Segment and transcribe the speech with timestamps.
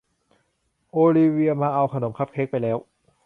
[0.91, 2.77] โอลิเวียมาเอาขนมคัพเค้กไปแล้ว